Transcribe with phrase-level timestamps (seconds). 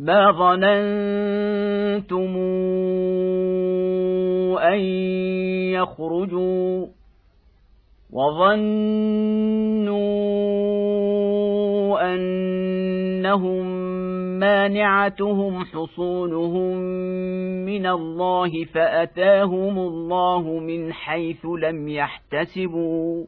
[0.00, 2.36] ما ظننتم
[4.58, 4.80] ان
[5.76, 6.86] يخرجوا
[8.12, 10.00] وظنوا
[12.14, 13.66] انهم
[14.38, 16.76] مانعتهم حصونهم
[17.64, 23.24] من الله فاتاهم الله من حيث لم يحتسبوا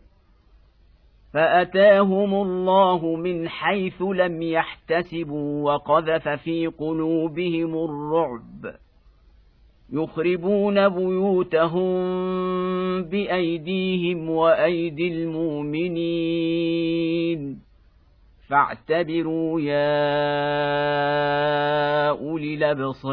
[1.33, 8.75] فأتاهم الله من حيث لم يحتسبوا وقذف في قلوبهم الرعب.
[9.93, 11.93] يخربون بيوتهم
[13.03, 16.43] بأيديهم وأيدي المؤمنين.
[18.49, 20.09] فاعتبروا يا
[22.09, 23.13] أولي الأبصار.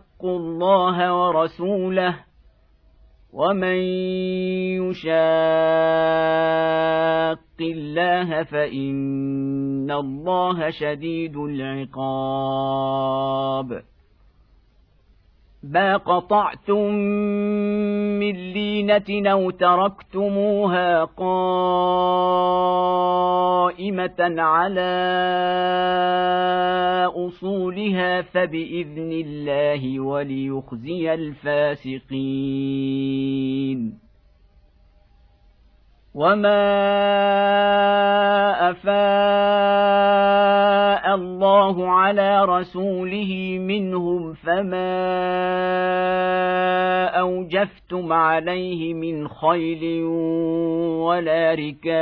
[0.25, 2.15] الله ورسوله
[3.33, 3.77] ومن
[4.83, 5.11] يشاق
[7.61, 12.81] الله فان الله شديد العقاب.
[15.63, 16.91] ما قطعتم
[18.19, 21.81] من لينة أو تركتموها قائمة
[24.41, 24.91] على
[27.81, 32.11] أصولها فبإذن الله وليخزي الفاسقين.
[36.15, 36.61] وما
[38.69, 38.91] افاء
[41.15, 45.01] الله على رسوله منهم فما
[47.05, 50.03] اوجفتم عليه من خيل
[51.03, 52.01] ولا ركاب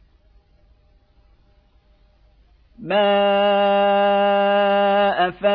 [2.81, 3.07] ما
[5.27, 5.51] افاء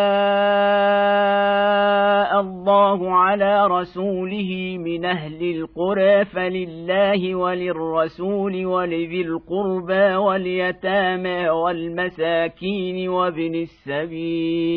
[2.41, 14.77] الله على رسوله من أهل القرى فلله وللرسول ولذي القربى واليتامى والمساكين وابن السبيل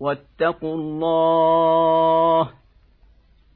[0.00, 2.50] واتقوا الله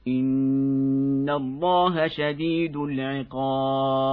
[0.09, 4.13] إن الله شديد العقاب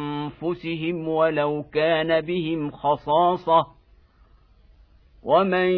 [1.07, 3.65] ولو كان بهم خصاصة
[5.23, 5.69] ومن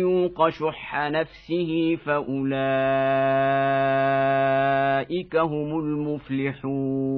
[0.00, 2.46] يوق شح نفسه فأولئك
[5.36, 7.10] هم المفلحون.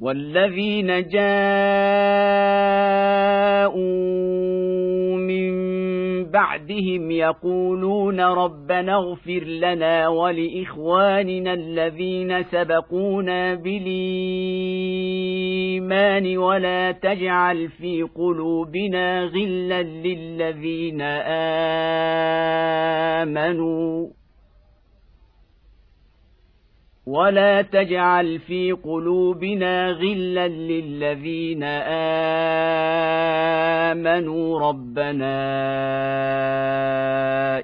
[0.00, 1.54] والذين جاءوا
[6.34, 13.84] بعدهم يقولون ربنا اغفر لنا ولإخواننا الذين سبقونا بالإيمان
[16.38, 21.00] ولا تجعل في قلوبنا غلا للذين
[23.22, 24.23] آمنوا.
[27.06, 31.62] ولا تجعل في قلوبنا غلا للذين
[33.92, 35.34] امنوا ربنا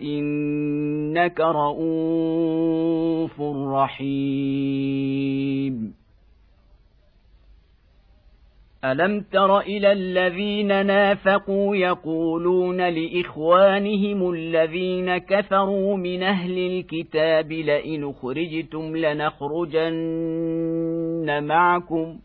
[0.03, 3.41] انك رءوف
[3.73, 5.21] رحيم
[8.85, 19.91] الم تر إلى الذين نافقوا يقولون لاخوانهم الذين كفروا من أهل الكتاب لئن خرجتم لنخرجن
[21.45, 22.19] معكم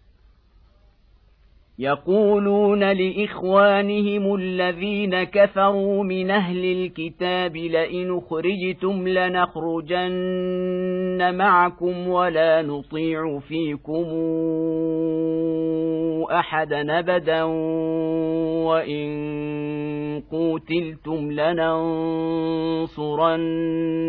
[1.79, 10.55] يقولون لإخوانهم الذين كفروا من أهل الكتاب لئن خرجتم لنخرجن
[11.35, 14.05] معكم ولا نطيع فيكم
[16.31, 17.43] أحدا أبدا
[18.63, 19.15] وإن
[20.31, 21.31] قوتلتم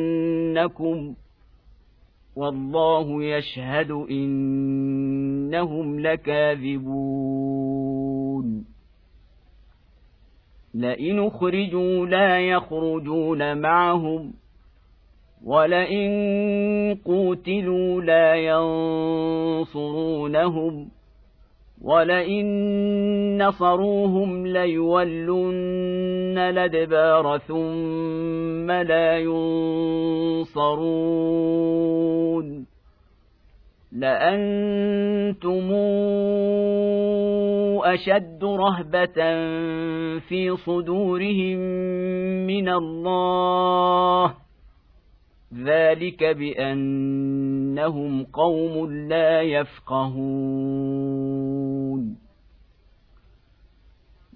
[0.07, 1.15] لننصرنكم
[2.37, 7.67] والله يشهد إنهم لكاذبون.
[10.75, 14.33] لئن أخرجوا لا يخرجون معهم
[15.45, 18.35] ولئن قوتلوا لا
[19.55, 20.96] ينصرونهم.
[21.83, 30.77] ولئن نصروهم ليولن الادبار ثم لا ينصرون
[33.93, 35.73] لانتم
[37.85, 39.15] اشد رهبه
[40.19, 41.59] في صدورهم
[42.47, 44.46] من الله
[45.65, 50.87] ذلك بانهم قوم لا يفقهون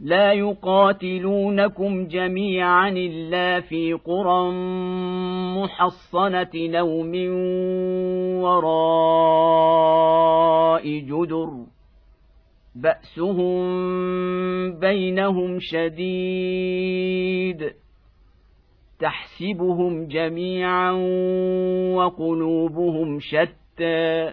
[0.00, 4.50] لا يقاتلونكم جميعا الا في قرى
[5.56, 7.30] محصنه أو من
[8.42, 9.38] وراء
[10.98, 11.50] جدر
[12.74, 13.60] باسهم
[14.78, 16.00] بينهم شديد
[19.00, 20.90] تحسبهم جميعا
[21.94, 24.32] وقلوبهم شتى.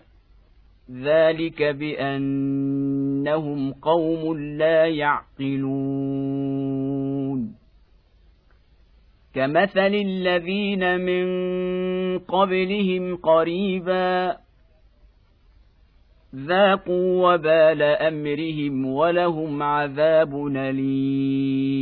[0.91, 6.47] ذلك بأنهم قوم لا يعقلون.
[9.35, 11.27] كمثل الذين من
[12.19, 14.37] قبلهم قريبا
[16.35, 21.76] ذاقوا وبال أمرهم ولهم عذاب أليم.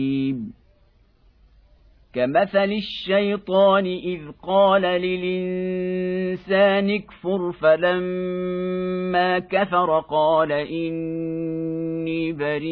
[2.16, 12.66] كمثل الشيطان إذ قال للإنسان اكفر فلما كفر قال إني بريء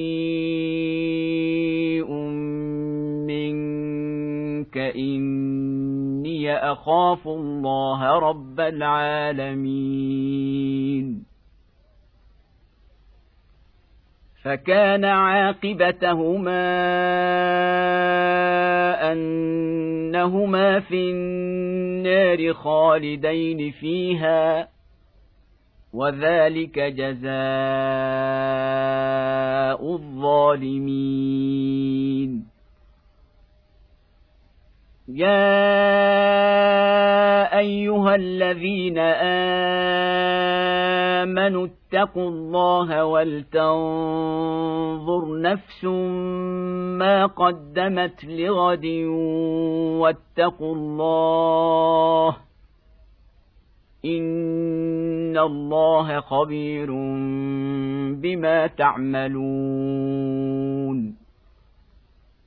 [3.28, 10.14] منك إني أخاف الله رب العالمين.
[14.44, 16.64] فكان عاقبتهما
[19.12, 24.68] أنهما في النار خالدين فيها
[25.94, 27.34] وذلك جزاء
[29.96, 31.34] الظالمين.
[35.08, 35.93] يا
[37.64, 38.98] أيها الذين
[41.24, 43.64] آمنوا اتقوا الله ولتنظر
[45.42, 45.84] نفس
[47.00, 48.86] ما قدمت لغد
[50.02, 52.38] واتقوا الله
[54.06, 56.88] إن الله خبير
[58.22, 60.44] بما تعملون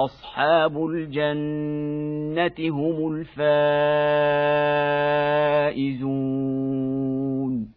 [0.00, 3.12] أصحاب الجنة هم
[5.72, 7.68] الفائزون.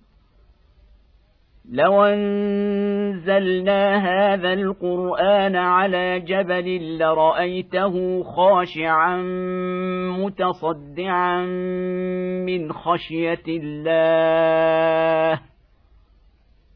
[1.71, 9.17] لو أنزلنا هذا القرآن على جبل لرأيته خاشعا
[10.17, 11.45] متصدعا
[12.45, 15.48] من خشية الله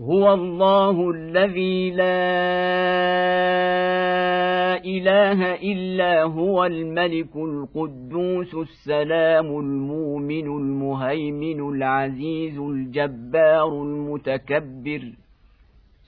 [0.00, 2.08] هو الله الذي لا
[4.84, 15.12] إله إلا هو الملك القدوس السلام المؤمن المهيمن العزيز الجبار المتكبر.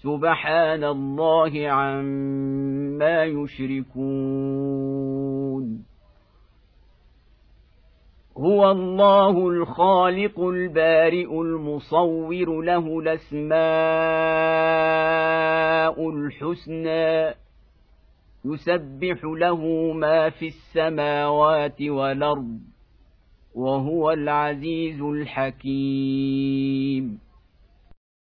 [0.03, 3.91] سبحان الله عما يشركون.
[8.41, 13.61] هو الله الخالق البارئ المصور له الأسماء
[16.11, 17.35] الحسنى
[18.45, 22.59] يسبح له ما في السماوات والأرض
[23.55, 26.11] وهو العزيز الحكيم.